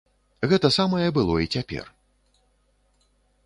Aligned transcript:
Гэта 0.53 0.71
самае 0.77 1.07
было 1.19 1.35
і 1.43 1.49
цяпер. 1.57 1.85